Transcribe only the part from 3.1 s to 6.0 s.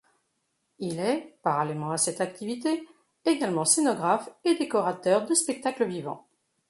également scénographe et décorateur de spectacle